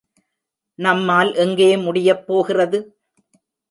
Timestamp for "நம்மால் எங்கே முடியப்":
0.79-2.25